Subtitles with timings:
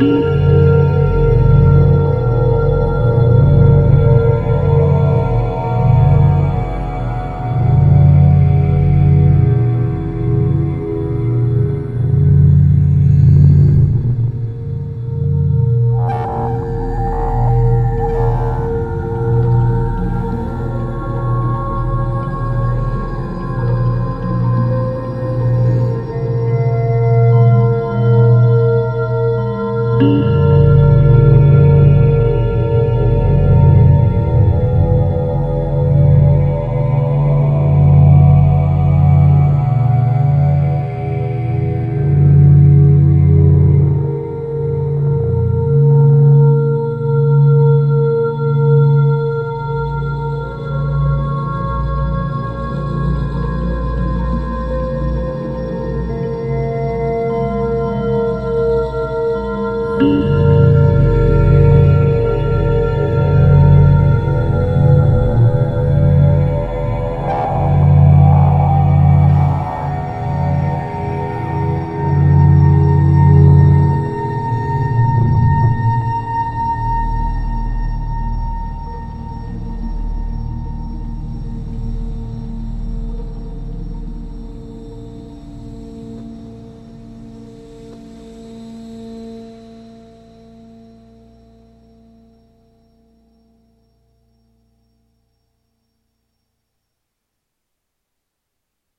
[0.00, 0.59] Música
[60.00, 60.59] Música